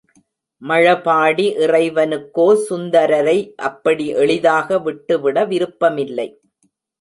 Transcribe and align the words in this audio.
மழபாடி 0.61 1.45
இறைவனுக்கோ 1.65 2.47
சுந்தரரை 2.69 3.37
அப்படி 3.69 4.07
எளிதாக 4.23 4.79
விட்டுவிட 4.79 5.45
விருப்பமில்லை. 5.45 6.27